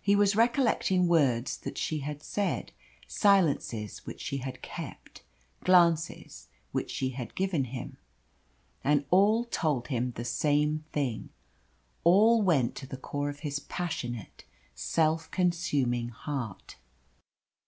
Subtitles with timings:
[0.00, 2.72] He was recollecting words that she had said,
[3.06, 5.22] silences which she had kept,
[5.62, 7.96] glances which she had given him.
[8.82, 11.28] And all told him the same thing.
[12.02, 14.42] All went to the core of his passionate,
[14.74, 16.74] self consuming heart.